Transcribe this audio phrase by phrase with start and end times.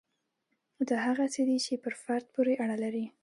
[0.87, 3.05] دا هغه څه دي چې پر فرد پورې اړه لري.